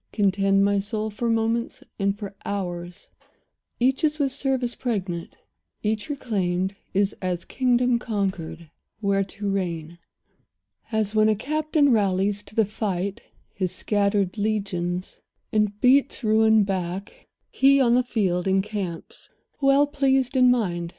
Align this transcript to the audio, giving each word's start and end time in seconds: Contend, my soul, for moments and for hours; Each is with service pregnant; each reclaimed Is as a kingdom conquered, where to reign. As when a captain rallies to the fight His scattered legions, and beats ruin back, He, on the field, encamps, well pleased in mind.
Contend, 0.11 0.65
my 0.65 0.79
soul, 0.79 1.11
for 1.11 1.29
moments 1.29 1.83
and 1.99 2.17
for 2.17 2.33
hours; 2.43 3.11
Each 3.79 4.03
is 4.03 4.17
with 4.17 4.31
service 4.31 4.73
pregnant; 4.73 5.37
each 5.83 6.09
reclaimed 6.09 6.75
Is 6.91 7.13
as 7.21 7.43
a 7.43 7.45
kingdom 7.45 7.99
conquered, 7.99 8.71
where 8.99 9.23
to 9.23 9.47
reign. 9.47 9.99
As 10.91 11.13
when 11.13 11.29
a 11.29 11.35
captain 11.35 11.91
rallies 11.91 12.41
to 12.45 12.55
the 12.55 12.65
fight 12.65 13.21
His 13.53 13.71
scattered 13.73 14.39
legions, 14.39 15.19
and 15.51 15.79
beats 15.79 16.23
ruin 16.23 16.63
back, 16.63 17.27
He, 17.51 17.79
on 17.79 17.93
the 17.93 18.01
field, 18.01 18.47
encamps, 18.47 19.29
well 19.61 19.85
pleased 19.85 20.35
in 20.35 20.49
mind. 20.49 20.89